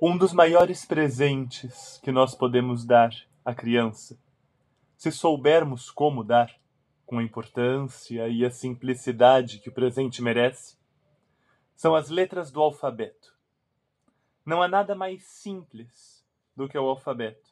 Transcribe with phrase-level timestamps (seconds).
[0.00, 3.12] Um dos maiores presentes que nós podemos dar
[3.44, 4.16] à criança,
[4.96, 6.54] se soubermos como dar,
[7.04, 10.76] com a importância e a simplicidade que o presente merece,
[11.74, 13.34] são as letras do alfabeto.
[14.46, 16.24] Não há nada mais simples
[16.54, 17.50] do que o alfabeto.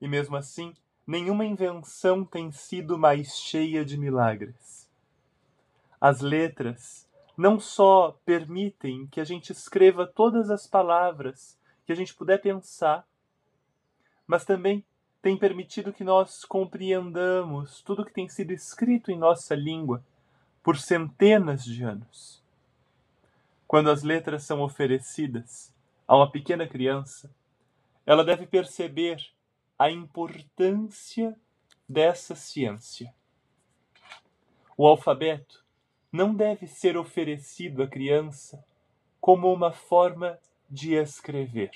[0.00, 0.72] E mesmo assim,
[1.06, 4.88] nenhuma invenção tem sido mais cheia de milagres.
[6.00, 7.06] As letras
[7.36, 13.06] não só permitem que a gente escreva todas as palavras que a gente puder pensar,
[14.26, 14.84] mas também
[15.20, 20.04] tem permitido que nós compreendamos tudo que tem sido escrito em nossa língua
[20.62, 22.42] por centenas de anos.
[23.66, 25.72] Quando as letras são oferecidas
[26.06, 27.30] a uma pequena criança,
[28.06, 29.18] ela deve perceber
[29.78, 31.34] a importância
[31.88, 33.12] dessa ciência.
[34.76, 35.63] O alfabeto
[36.14, 38.64] não deve ser oferecido à criança
[39.20, 40.38] como uma forma
[40.70, 41.72] de escrever.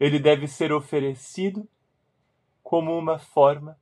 [0.00, 1.68] Ele deve ser oferecido
[2.62, 3.78] como uma forma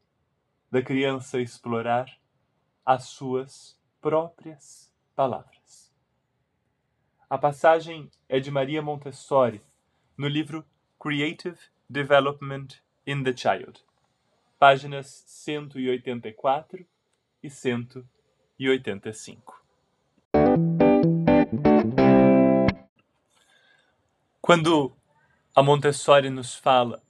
[0.69, 2.19] da criança explorar
[2.84, 5.95] as suas próprias palavras.
[7.31, 9.62] A passagem é de Maria Montessori,
[10.19, 10.67] no livro
[10.98, 13.84] Creative Development in the Child,
[14.59, 16.84] páginas 184
[17.41, 18.14] e 185
[18.59, 19.63] e oitenta e cinco.
[24.41, 24.95] Quando
[25.55, 27.03] a Montessori nos fala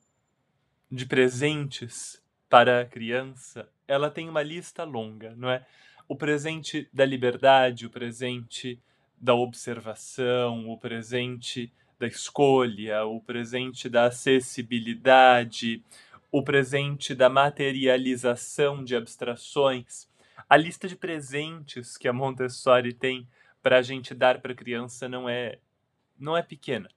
[0.90, 5.66] de presentes para a criança, ela tem uma lista longa, não é?
[6.08, 8.78] O presente da liberdade, o presente
[9.18, 15.82] da observação, o presente da escolha, o presente da acessibilidade,
[16.30, 20.08] o presente da materialização de abstrações.
[20.48, 23.28] A lista de presentes que a Montessori tem
[23.62, 25.58] para a gente dar para a criança não é
[26.18, 26.88] não é pequena.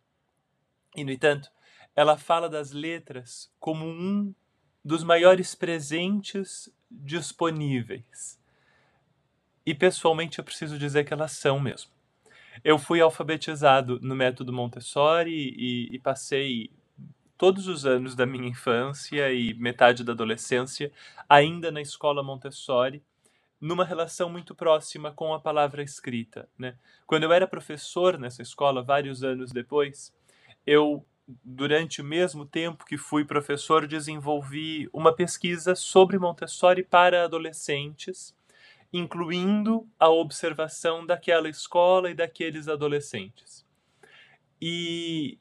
[0.95, 1.49] E no entanto,
[1.95, 4.33] ela fala das letras como um
[4.83, 8.39] dos maiores presentes disponíveis.
[9.65, 11.91] E pessoalmente eu preciso dizer que elas são mesmo.
[12.63, 16.71] Eu fui alfabetizado no método Montessori e, e passei
[17.37, 20.91] todos os anos da minha infância e metade da adolescência
[21.27, 23.03] ainda na escola Montessori
[23.59, 26.47] numa relação muito próxima com a palavra escrita.
[26.57, 26.75] Né?
[27.05, 30.13] Quando eu era professor nessa escola, vários anos depois,
[30.65, 31.05] eu,
[31.43, 38.35] durante o mesmo tempo que fui professor, desenvolvi uma pesquisa sobre Montessori para adolescentes,
[38.93, 43.65] incluindo a observação daquela escola e daqueles adolescentes.
[44.61, 45.39] E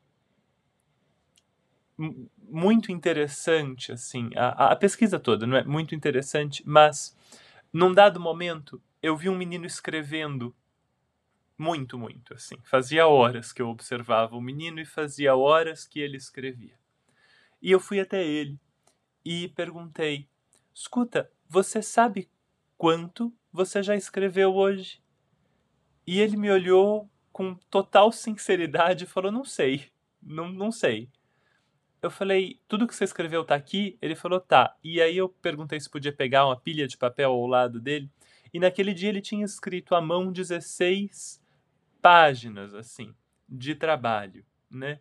[2.48, 5.64] muito interessante, assim, a, a pesquisa toda, não é?
[5.64, 7.16] Muito interessante, mas
[7.76, 10.56] num dado momento, eu vi um menino escrevendo
[11.58, 12.56] muito, muito, assim.
[12.64, 16.72] Fazia horas que eu observava o menino e fazia horas que ele escrevia.
[17.60, 18.58] E eu fui até ele
[19.22, 20.26] e perguntei:
[20.72, 22.30] Escuta, você sabe
[22.78, 25.02] quanto você já escreveu hoje?
[26.06, 29.90] E ele me olhou com total sinceridade e falou: Não sei,
[30.22, 31.10] não, não sei
[32.02, 33.98] eu falei, tudo que você escreveu tá aqui?
[34.00, 34.76] Ele falou, tá.
[34.82, 38.10] E aí eu perguntei se podia pegar uma pilha de papel ao lado dele.
[38.52, 41.42] E naquele dia ele tinha escrito à mão 16
[42.00, 43.14] páginas, assim,
[43.48, 45.00] de trabalho, né?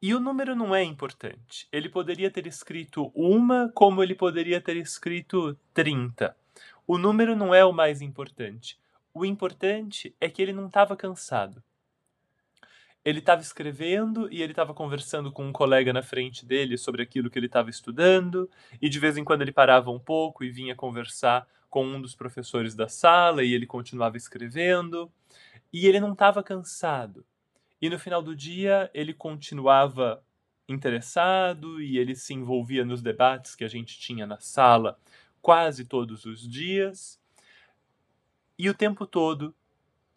[0.00, 1.68] E o número não é importante.
[1.70, 6.36] Ele poderia ter escrito uma, como ele poderia ter escrito 30.
[6.86, 8.76] O número não é o mais importante.
[9.14, 11.62] O importante é que ele não estava cansado
[13.04, 17.28] ele estava escrevendo e ele estava conversando com um colega na frente dele sobre aquilo
[17.28, 18.48] que ele estava estudando,
[18.80, 22.14] e de vez em quando ele parava um pouco e vinha conversar com um dos
[22.14, 25.10] professores da sala e ele continuava escrevendo,
[25.72, 27.24] e ele não estava cansado.
[27.80, 30.22] E no final do dia ele continuava
[30.68, 34.96] interessado e ele se envolvia nos debates que a gente tinha na sala
[35.40, 37.20] quase todos os dias.
[38.56, 39.52] E o tempo todo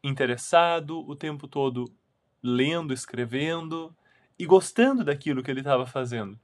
[0.03, 1.91] interessado, o tempo todo
[2.45, 3.95] lendo, escrevendo
[4.37, 6.39] e gostando daquilo que ele estava fazendo.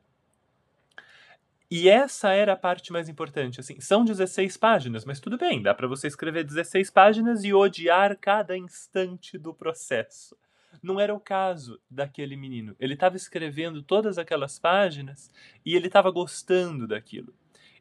[1.70, 5.74] E essa era a parte mais importante, assim, são 16 páginas, mas tudo bem, dá
[5.74, 10.36] para você escrever 16 páginas e odiar cada instante do processo.
[10.84, 12.76] Não era o caso daquele menino.
[12.80, 15.32] Ele estava escrevendo todas aquelas páginas
[15.66, 17.34] e ele estava gostando daquilo.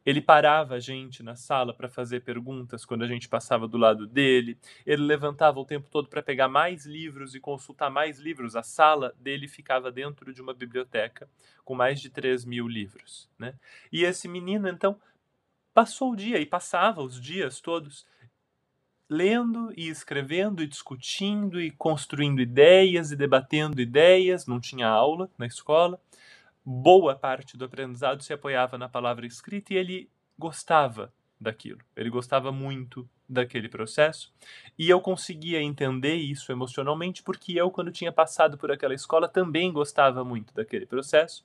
[0.04, 4.06] Ele parava a gente na sala para fazer perguntas quando a gente passava do lado
[4.06, 4.58] dele.
[4.86, 8.56] Ele levantava o tempo todo para pegar mais livros e consultar mais livros.
[8.56, 11.28] A sala dele ficava dentro de uma biblioteca
[11.64, 13.28] com mais de 3 mil livros.
[13.38, 13.54] Né?
[13.92, 14.98] E esse menino, então,
[15.74, 18.06] passou o dia e passava os dias todos
[19.10, 25.46] lendo e escrevendo e discutindo e construindo ideias e debatendo ideias, não tinha aula na
[25.46, 26.00] escola.
[26.64, 31.80] Boa parte do aprendizado se apoiava na palavra escrita e ele gostava daquilo.
[31.96, 34.32] Ele gostava muito daquele processo.
[34.78, 39.72] E eu conseguia entender isso emocionalmente porque eu, quando tinha passado por aquela escola, também
[39.72, 41.44] gostava muito daquele processo.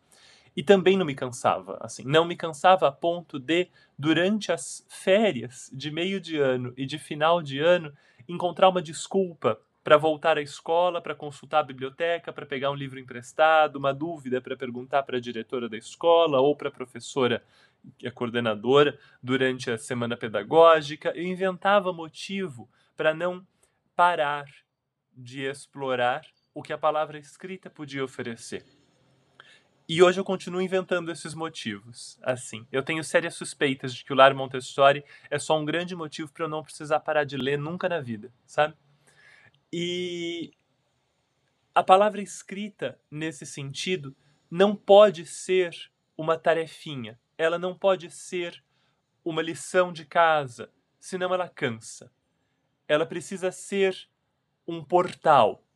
[0.56, 3.68] E também não me cansava, assim, não me cansava a ponto de,
[4.00, 7.94] durante as férias de meio de ano e de final de ano,
[8.28, 13.00] encontrar uma desculpa para voltar à escola, para consultar a biblioteca, para pegar um livro
[13.00, 17.44] emprestado, uma dúvida para perguntar para a diretora da escola ou para a professora,
[18.04, 21.12] a coordenadora, durante a semana pedagógica.
[21.16, 22.68] Eu inventava motivo
[22.98, 23.46] para não
[23.96, 24.46] parar
[25.16, 28.66] de explorar o que a palavra escrita podia oferecer.
[29.88, 32.18] E hoje eu continuo inventando esses motivos.
[32.24, 36.34] Assim, eu tenho sérias suspeitas de que o Lar Montessori é só um grande motivo
[36.34, 38.74] para eu não precisar parar de ler nunca na vida, sabe?
[39.72, 40.52] E
[41.74, 44.16] a palavra escrita, nesse sentido,
[44.50, 47.20] não pode ser uma tarefinha.
[47.38, 48.64] Ela não pode ser
[49.24, 52.12] uma lição de casa, senão ela cansa.
[52.88, 54.08] Ela precisa ser
[54.68, 55.68] um portal.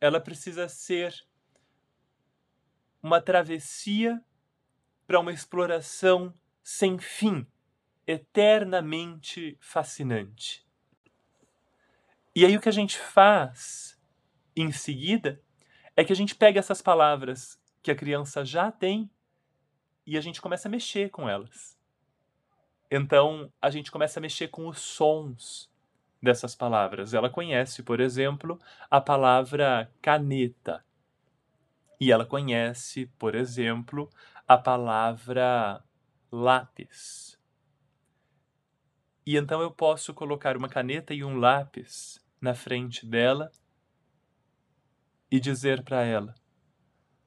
[0.00, 1.14] Ela precisa ser
[3.02, 4.20] uma travessia
[5.06, 7.46] para uma exploração sem fim,
[8.06, 10.63] eternamente fascinante.
[12.34, 13.96] E aí o que a gente faz
[14.56, 15.40] em seguida
[15.96, 19.08] é que a gente pega essas palavras que a criança já tem
[20.04, 21.78] e a gente começa a mexer com elas.
[22.90, 25.70] Então, a gente começa a mexer com os sons
[26.20, 27.14] dessas palavras.
[27.14, 28.58] Ela conhece, por exemplo,
[28.90, 30.84] a palavra caneta.
[32.00, 34.10] E ela conhece, por exemplo,
[34.46, 35.82] a palavra
[36.32, 37.38] lápis.
[39.24, 43.50] E então eu posso colocar uma caneta e um lápis na frente dela
[45.30, 46.34] e dizer para ela: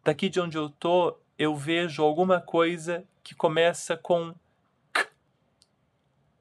[0.04, 4.34] daqui de onde eu tô, eu vejo alguma coisa que começa com
[4.94, 5.10] k,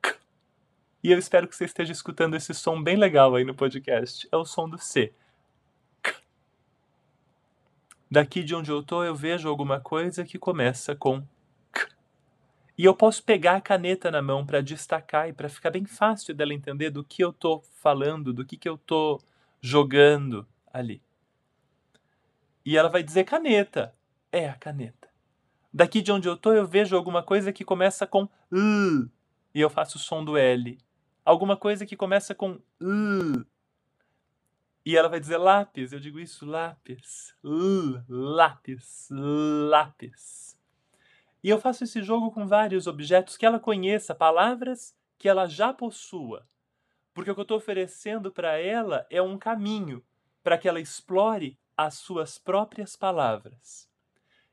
[0.02, 0.18] k.
[1.02, 4.28] E eu espero que você esteja escutando esse som bem legal aí no podcast.
[4.30, 5.12] É o som do C.
[8.10, 11.26] Daqui de onde eu estou, eu vejo alguma coisa que começa com K.
[12.78, 16.34] E eu posso pegar a caneta na mão para destacar e para ficar bem fácil
[16.34, 19.22] dela entender do que eu estou falando, do que, que eu estou
[19.60, 21.02] jogando ali.
[22.64, 23.94] E ela vai dizer caneta.
[24.30, 25.08] É a caneta.
[25.72, 29.08] Daqui de onde eu estou, eu vejo alguma coisa que começa com L.
[29.54, 30.78] E eu faço o som do L.
[31.24, 33.46] Alguma coisa que começa com L
[34.86, 40.55] e ela vai dizer lápis, eu digo isso, lápis, L, lápis, lápis.
[41.46, 45.72] E eu faço esse jogo com vários objetos que ela conheça, palavras que ela já
[45.72, 46.44] possua.
[47.14, 50.02] Porque o que eu estou oferecendo para ela é um caminho
[50.42, 53.88] para que ela explore as suas próprias palavras.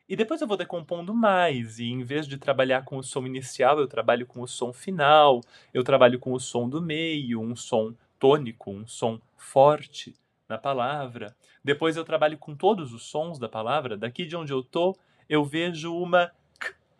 [0.07, 3.79] E depois eu vou decompondo mais, e em vez de trabalhar com o som inicial,
[3.79, 5.41] eu trabalho com o som final,
[5.73, 10.15] eu trabalho com o som do meio, um som tônico, um som forte
[10.47, 11.35] na palavra.
[11.63, 13.97] Depois eu trabalho com todos os sons da palavra.
[13.97, 14.95] Daqui de onde eu tô,
[15.27, 16.31] eu vejo uma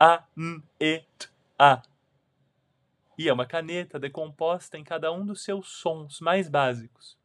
[0.03, 1.81] a, n, e, t, a.
[3.17, 7.17] E é uma caneta decomposta em cada um dos seus sons mais básicos.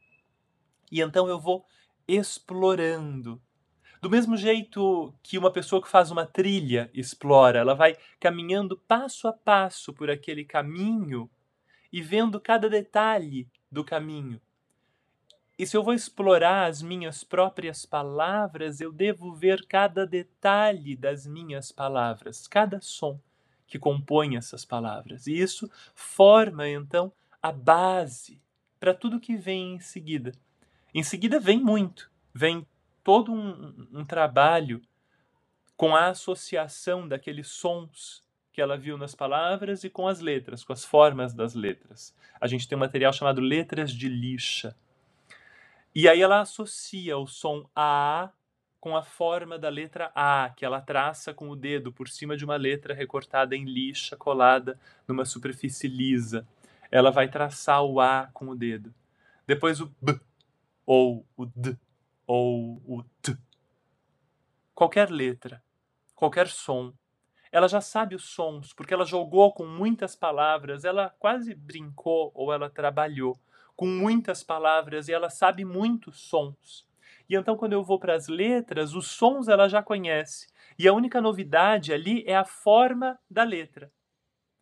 [0.92, 1.66] E então eu vou
[2.06, 3.42] explorando.
[4.00, 9.26] Do mesmo jeito que uma pessoa que faz uma trilha explora, ela vai caminhando passo
[9.26, 11.28] a passo por aquele caminho
[11.92, 14.40] e vendo cada detalhe do caminho.
[15.58, 21.26] E se eu vou explorar as minhas próprias palavras, eu devo ver cada detalhe das
[21.26, 23.18] minhas palavras, cada som
[23.66, 25.26] que compõe essas palavras.
[25.26, 27.12] E isso forma, então,
[27.42, 28.40] a base
[28.78, 30.30] para tudo que vem em seguida.
[30.94, 32.64] Em seguida, vem muito, vem
[33.02, 34.80] todo um, um trabalho
[35.76, 38.22] com a associação daqueles sons
[38.52, 42.14] que ela viu nas palavras e com as letras, com as formas das letras.
[42.40, 44.76] A gente tem um material chamado letras de lixa
[46.00, 48.30] e aí ela associa o som A
[48.78, 52.44] com a forma da letra A, que ela traça com o dedo por cima de
[52.44, 54.78] uma letra recortada em lixa, colada
[55.08, 56.46] numa superfície lisa.
[56.88, 58.94] Ela vai traçar o A com o dedo.
[59.44, 60.20] Depois o B,
[60.86, 61.76] ou o D,
[62.24, 63.36] ou o T.
[64.72, 65.60] Qualquer letra,
[66.14, 66.92] qualquer som.
[67.50, 72.52] Ela já sabe os sons, porque ela jogou com muitas palavras, ela quase brincou ou
[72.52, 73.36] ela trabalhou
[73.78, 76.84] com muitas palavras e ela sabe muitos sons.
[77.30, 80.48] E então, quando eu vou para as letras, os sons ela já conhece.
[80.76, 83.88] E a única novidade ali é a forma da letra.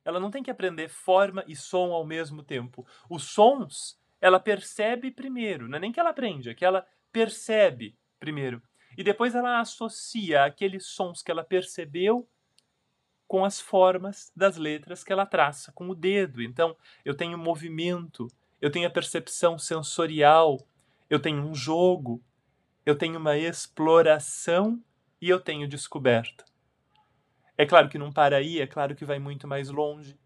[0.04, 2.86] Ela não tem que aprender forma e som ao mesmo tempo.
[3.08, 7.96] Os sons ela percebe primeiro, não é nem que ela aprende, é que ela percebe
[8.20, 8.62] primeiro.
[8.98, 12.28] E depois ela associa aqueles sons que ela percebeu
[13.26, 16.42] com as formas das letras que ela traça com o dedo.
[16.42, 18.28] Então, eu tenho movimento,
[18.60, 20.58] eu tenho a percepção sensorial,
[21.08, 22.22] eu tenho um jogo,
[22.84, 24.82] eu tenho uma exploração
[25.20, 26.44] e eu tenho descoberta.
[27.58, 30.18] É claro que não para aí, é claro que vai muito mais longe,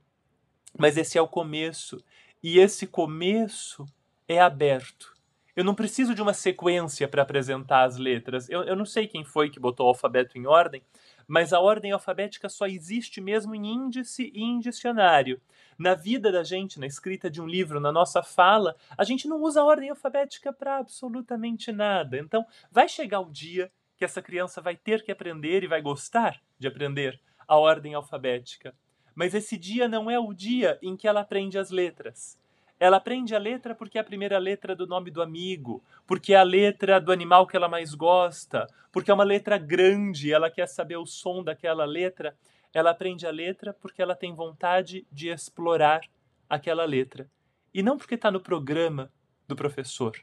[0.79, 2.03] mas esse é o começo.
[2.43, 3.85] E esse começo
[4.27, 5.15] é aberto.
[5.55, 8.49] Eu não preciso de uma sequência para apresentar as letras.
[8.49, 10.83] Eu, eu não sei quem foi que botou o alfabeto em ordem,
[11.31, 15.41] mas a ordem alfabética só existe mesmo em índice e em dicionário.
[15.79, 19.41] Na vida da gente, na escrita de um livro, na nossa fala, a gente não
[19.41, 22.19] usa a ordem alfabética para absolutamente nada.
[22.19, 26.43] Então, vai chegar o dia que essa criança vai ter que aprender e vai gostar
[26.59, 28.75] de aprender a ordem alfabética.
[29.15, 32.37] Mas esse dia não é o dia em que ela aprende as letras.
[32.81, 36.39] Ela aprende a letra porque é a primeira letra do nome do amigo, porque é
[36.39, 40.67] a letra do animal que ela mais gosta, porque é uma letra grande, ela quer
[40.67, 42.35] saber o som daquela letra.
[42.73, 46.01] Ela aprende a letra porque ela tem vontade de explorar
[46.49, 47.31] aquela letra.
[47.75, 49.13] E não porque está no programa
[49.47, 50.17] do professor.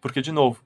[0.00, 0.64] Porque, de novo,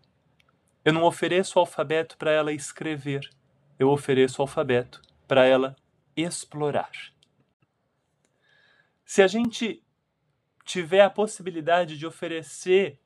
[0.85, 3.29] eu não ofereço o alfabeto para ela escrever,
[3.77, 5.75] eu ofereço o alfabeto para ela
[6.17, 6.91] explorar.
[9.05, 9.83] Se a gente
[10.69, 13.01] tiver a possibilidade de oferecer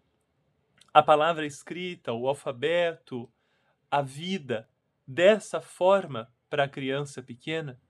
[0.92, 3.30] a palavra escrita, o alfabeto,
[3.88, 4.68] a vida
[5.06, 7.80] dessa forma para a criança pequena,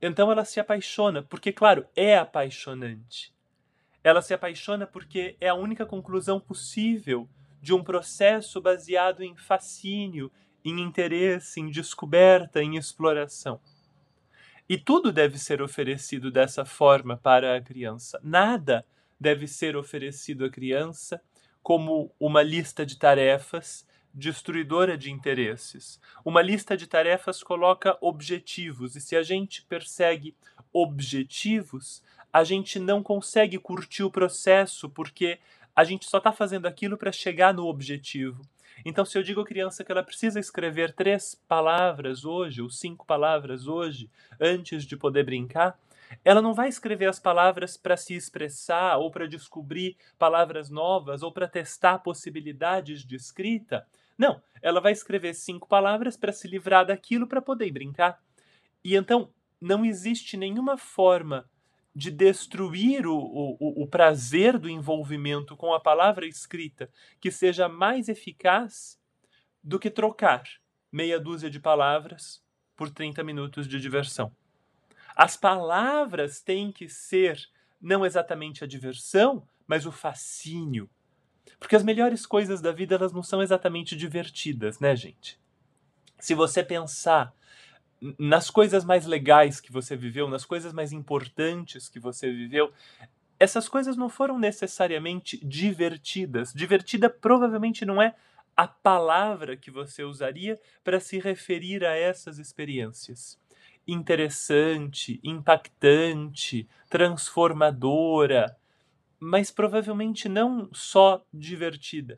[0.00, 3.34] então ela se apaixona, porque, claro, é apaixonante.
[4.04, 7.28] Ela se apaixona porque é a única conclusão possível
[7.60, 10.30] de um processo baseado em fascínio,
[10.64, 13.60] em interesse, em descoberta, em exploração.
[14.68, 18.20] E tudo deve ser oferecido dessa forma para a criança.
[18.22, 18.84] Nada
[19.20, 21.20] deve ser oferecido à criança
[21.62, 26.00] como uma lista de tarefas destruidora de interesses.
[26.24, 30.36] Uma lista de tarefas coloca objetivos, e se a gente persegue
[30.72, 32.02] objetivos,
[32.32, 35.38] a gente não consegue curtir o processo porque
[35.74, 38.42] a gente só está fazendo aquilo para chegar no objetivo.
[38.84, 43.06] Então, se eu digo à criança que ela precisa escrever três palavras hoje, ou cinco
[43.06, 44.10] palavras hoje,
[44.40, 45.78] antes de poder brincar,
[46.24, 51.32] ela não vai escrever as palavras para se expressar, ou para descobrir palavras novas, ou
[51.32, 53.86] para testar possibilidades de escrita.
[54.18, 58.20] Não, ela vai escrever cinco palavras para se livrar daquilo para poder brincar.
[58.84, 61.48] E então, não existe nenhuma forma
[61.94, 68.08] de destruir o, o, o prazer do envolvimento com a palavra escrita que seja mais
[68.08, 68.98] eficaz
[69.62, 70.42] do que trocar
[70.90, 72.42] meia dúzia de palavras
[72.76, 74.34] por 30 minutos de diversão.
[75.14, 77.38] As palavras têm que ser
[77.80, 80.88] não exatamente a diversão, mas o fascínio.
[81.58, 85.38] Porque as melhores coisas da vida elas não são exatamente divertidas, né, gente?
[86.18, 87.34] Se você pensar
[88.18, 92.72] nas coisas mais legais que você viveu, nas coisas mais importantes que você viveu,
[93.38, 96.52] essas coisas não foram necessariamente divertidas.
[96.52, 98.14] Divertida provavelmente não é
[98.56, 103.38] a palavra que você usaria para se referir a essas experiências.
[103.86, 108.56] Interessante, impactante, transformadora,
[109.18, 112.16] mas provavelmente não só divertida.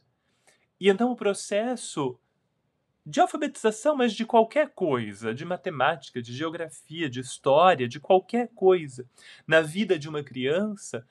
[0.81, 2.19] E então o processo
[3.07, 9.07] de alfabetização, mas de qualquer coisa, de matemática, de geografia, de história, de qualquer coisa,
[9.47, 11.07] na vida de uma criança,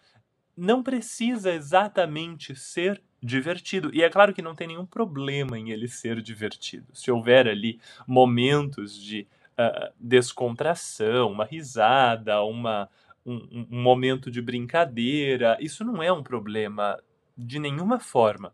[0.57, 3.91] não precisa exatamente ser divertido.
[3.93, 6.87] E é claro que não tem nenhum problema em ele ser divertido.
[6.93, 12.89] Se houver ali momentos de uh, descontração, uma risada, uma,
[13.25, 17.01] um, um momento de brincadeira, isso não é um problema
[17.37, 18.53] de nenhuma forma.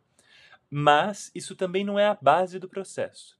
[0.69, 3.37] Mas isso também não é a base do processo.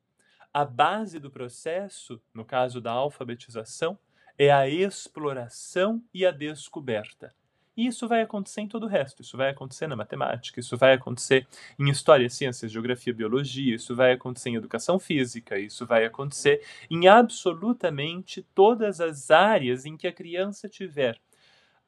[0.51, 3.97] A base do processo, no caso da alfabetização,
[4.37, 7.33] é a exploração e a descoberta.
[7.77, 9.21] E isso vai acontecer em todo o resto.
[9.21, 11.47] Isso vai acontecer na matemática, isso vai acontecer
[11.79, 17.07] em história, ciências, geografia, biologia, isso vai acontecer em educação física, isso vai acontecer em
[17.07, 21.17] absolutamente todas as áreas em que a criança tiver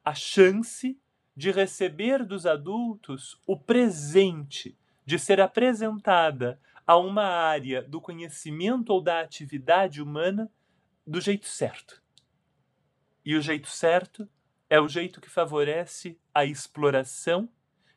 [0.03, 0.97] a chance
[1.35, 4.77] de receber dos adultos o presente
[5.11, 10.49] de ser apresentada a uma área do conhecimento ou da atividade humana
[11.05, 12.01] do jeito certo.
[13.25, 14.25] E o jeito certo
[14.69, 17.49] é o jeito que favorece a exploração,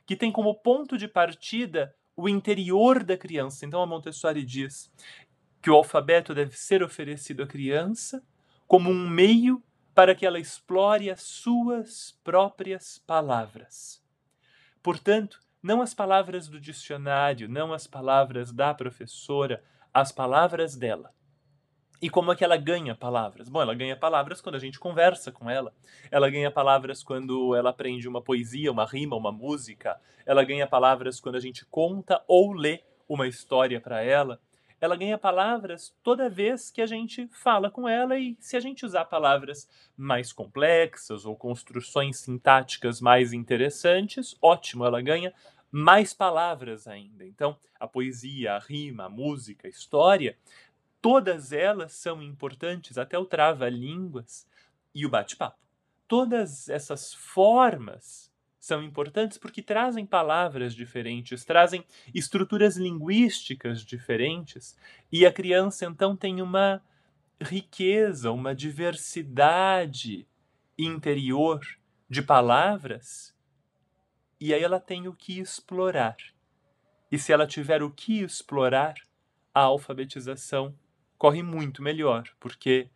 [0.04, 3.64] que tem como ponto de partida o interior da criança.
[3.64, 4.92] Então a Montessori diz
[5.62, 8.26] que o alfabeto deve ser oferecido à criança
[8.66, 9.62] como um meio
[9.94, 14.02] para que ela explore as suas próprias palavras.
[14.83, 21.11] Portanto, não as palavras do dicionário, não as palavras da professora, as palavras dela.
[22.02, 23.49] E como é que ela ganha palavras?
[23.49, 25.73] Bom, ela ganha palavras quando a gente conversa com ela.
[26.11, 29.99] Ela ganha palavras quando ela aprende uma poesia, uma rima, uma música.
[30.26, 34.38] Ela ganha palavras quando a gente conta ou lê uma história para ela.
[34.85, 38.85] Ela ganha palavras toda vez que a gente fala com ela e se a gente
[38.85, 39.66] usar palavras
[39.97, 45.33] mais complexas ou construções sintáticas mais interessantes, ótimo, ela ganha
[45.76, 47.26] mais palavras ainda.
[47.26, 50.36] Então, a poesia, a rima, a música, a história
[51.04, 54.48] Todas elas são importantes, até o trava-línguas
[54.94, 55.58] e o bate-papo.
[56.08, 64.74] Todas essas formas são importantes porque trazem palavras diferentes, trazem estruturas linguísticas diferentes,
[65.12, 66.82] e a criança então tem uma
[67.38, 70.26] riqueza, uma diversidade
[70.78, 71.60] interior
[72.08, 73.33] de palavras,
[74.46, 76.18] e aí ela tem o que explorar.
[77.10, 78.94] E se ela tiver o que explorar,
[79.54, 80.78] a alfabetização
[81.16, 82.90] corre muito melhor, porque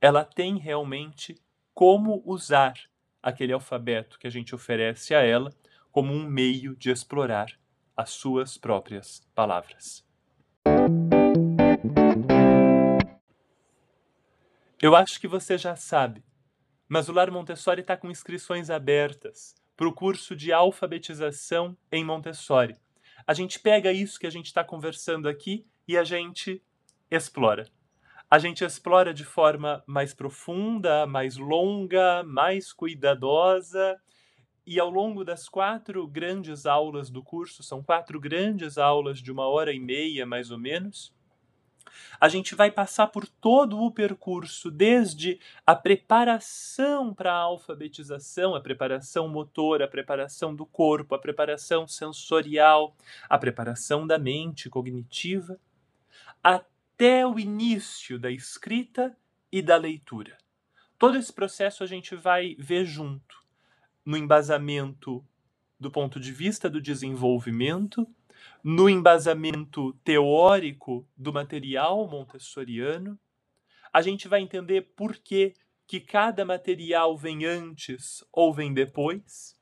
[0.00, 1.34] ela tem realmente
[1.74, 2.74] como usar
[3.20, 5.52] aquele alfabeto que a gente oferece a ela
[5.90, 7.48] como um meio de explorar
[7.96, 10.06] as suas próprias palavras.
[14.80, 16.22] Eu acho que você já sabe,
[16.88, 22.74] mas o Lar Montessori está com inscrições abertas para o curso de alfabetização em Montessori.
[23.24, 26.60] A gente pega isso que a gente está conversando aqui e a gente
[27.08, 27.64] explora.
[28.28, 33.96] A gente explora de forma mais profunda, mais longa, mais cuidadosa.
[34.66, 39.46] E ao longo das quatro grandes aulas do curso, são quatro grandes aulas de uma
[39.46, 41.14] hora e meia, mais ou menos,
[42.20, 48.60] a gente vai passar por todo o percurso, desde a preparação para a alfabetização, a
[48.60, 52.96] preparação motora, a preparação do corpo, a preparação sensorial,
[53.28, 55.58] a preparação da mente cognitiva,
[56.42, 59.16] até o início da escrita
[59.50, 60.36] e da leitura.
[60.98, 63.42] Todo esse processo a gente vai ver junto,
[64.04, 65.24] no embasamento
[65.78, 68.06] do ponto de vista do desenvolvimento,
[68.62, 73.18] no embasamento teórico do material montessoriano.
[73.92, 75.54] A gente vai entender por que,
[75.86, 79.58] que cada material vem antes ou vem depois.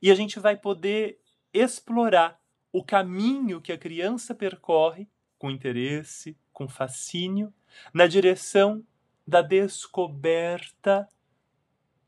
[0.00, 1.20] E a gente vai poder
[1.52, 2.40] explorar
[2.72, 7.52] o caminho que a criança percorre com interesse, com fascínio,
[7.92, 8.84] na direção
[9.26, 11.08] da descoberta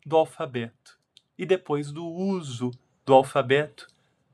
[0.04, 0.98] do alfabeto
[1.38, 2.70] e depois do uso
[3.04, 3.87] do alfabeto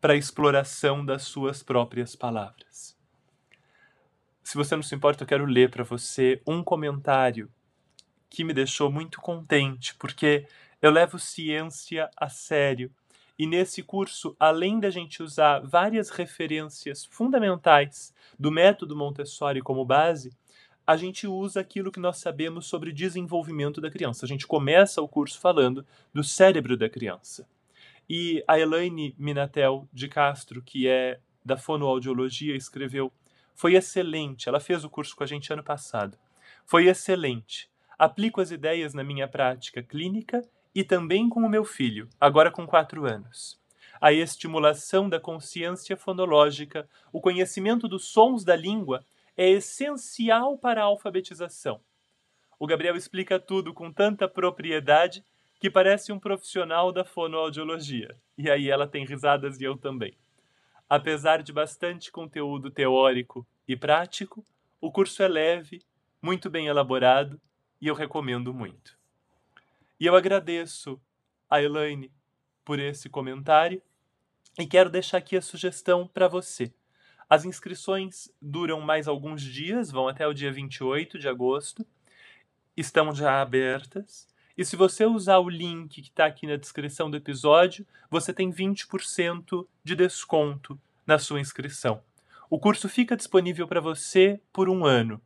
[0.03, 2.99] para a exploração das suas próprias palavras.
[4.43, 7.49] Se você não se importa, eu quero ler para você um comentário
[8.29, 10.45] que me deixou muito contente, porque
[10.83, 12.91] eu levo ciência a sério
[13.39, 20.33] e nesse curso, além da gente usar várias referências fundamentais do método Montessori como base,
[20.85, 24.27] a gente usa aquilo que nós sabemos sobre desenvolvimento da criança.
[24.27, 27.47] A gente começa o curso falando do cérebro da criança.
[28.09, 33.13] E a Elaine Minatel de Castro, que é da fonoaudiologia, escreveu:
[33.55, 34.49] Foi excelente.
[34.49, 36.19] Ela fez o curso com a gente ano passado.
[36.65, 37.71] Foi excelente.
[37.99, 40.43] Aplico as ideias na minha prática clínica
[40.75, 43.61] e também com o meu filho, agora com quatro anos.
[44.01, 49.05] A estimulação da consciência fonológica, o conhecimento dos sons da língua
[49.37, 51.81] é essencial para a alfabetização.
[52.59, 55.25] O Gabriel explica tudo com tanta propriedade
[55.63, 58.19] que parece um profissional da fonoaudiologia.
[58.37, 60.19] E aí ela tem risadas e eu também.
[60.89, 64.45] Apesar de bastante conteúdo teórico e prático,
[64.81, 65.81] o curso é leve,
[66.21, 67.41] muito bem elaborado
[67.81, 68.99] e eu recomendo muito.
[70.01, 71.01] E eu agradeço
[71.49, 72.11] a Elaine
[72.65, 73.81] por esse comentário
[74.59, 76.75] e quero deixar aqui a sugestão para você.
[77.31, 81.87] As inscrições duram mais alguns dias, vão até o dia 28 de agosto,
[82.77, 84.32] estão já abertas.
[84.63, 88.49] E se você usar o link que está aqui na descrição do episódio, você tem
[88.53, 92.01] 20% de desconto na sua inscrição.
[92.49, 95.21] O curso fica disponível para você por um ano.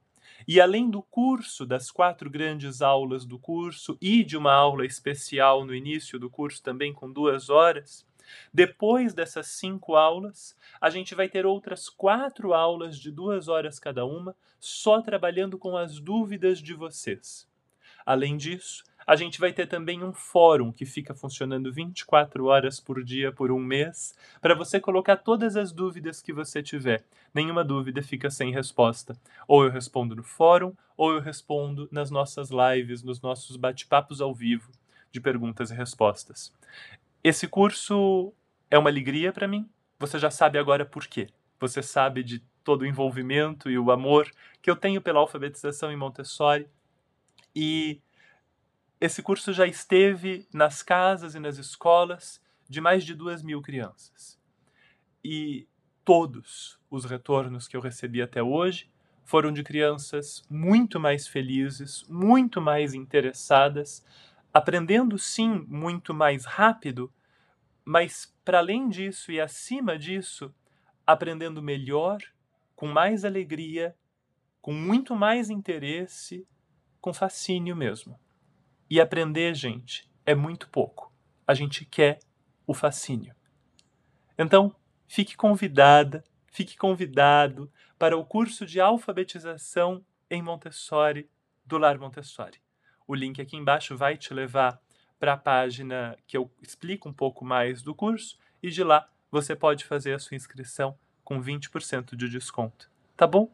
[0.49, 5.67] E além do curso, das quatro grandes aulas do curso e de uma aula especial
[5.67, 8.07] no início do curso também com duas horas,
[8.51, 14.07] depois dessas cinco aulas, a gente vai ter outras quatro aulas de duas horas cada
[14.07, 17.47] uma, só trabalhando com as dúvidas de vocês.
[18.07, 23.05] Além disso, a gente vai ter também um fórum que fica funcionando 24 horas por
[23.05, 27.05] dia por um mês, para você colocar todas as dúvidas que você tiver.
[27.33, 29.17] Nenhuma dúvida fica sem resposta.
[29.47, 34.35] Ou eu respondo no fórum, ou eu respondo nas nossas lives, nos nossos bate-papos ao
[34.35, 34.73] vivo
[35.13, 36.53] de perguntas e respostas.
[37.23, 38.33] Esse curso
[38.69, 39.69] é uma alegria para mim.
[40.01, 41.29] Você já sabe agora por quê.
[41.61, 44.29] Você sabe de todo o envolvimento e o amor
[44.61, 46.69] que eu tenho pela alfabetização em Montessori.
[47.55, 48.01] E
[49.01, 54.41] esse curso já esteve nas casas e nas escolas de mais de duas mil crianças.
[55.23, 55.69] E
[56.05, 58.91] todos os retornos que eu recebi até hoje
[59.25, 64.05] foram de crianças muito mais felizes, muito mais interessadas,
[64.55, 67.13] aprendendo sim muito mais rápido,
[67.85, 70.55] mas para além disso e acima disso,
[71.07, 72.19] aprendendo melhor,
[72.75, 73.97] com mais alegria,
[74.63, 76.47] com muito mais interesse,
[77.01, 78.19] com fascínio mesmo.
[78.89, 81.13] E aprender, gente, é muito pouco.
[81.47, 82.19] A gente quer
[82.67, 83.35] o fascínio.
[84.39, 84.75] Então,
[85.07, 86.23] fique convidada,
[86.53, 91.31] fique convidado para o curso de alfabetização em Montessori
[91.65, 92.61] do Lar Montessori.
[93.07, 94.81] O link aqui embaixo vai te levar
[95.19, 99.57] para a página que eu explico um pouco mais do curso e de lá você
[99.57, 102.91] pode fazer a sua inscrição com 20% de desconto.
[103.17, 103.51] Tá bom?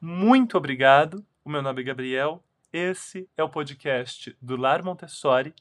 [0.00, 1.24] Muito obrigado.
[1.44, 2.42] O meu nome é Gabriel.
[2.76, 5.54] Esse é o podcast do Lar Montessori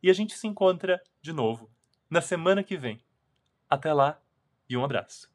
[0.00, 1.68] e a gente se encontra de novo
[2.08, 3.04] na semana que vem.
[3.68, 4.22] Até lá
[4.68, 5.28] e um abraço.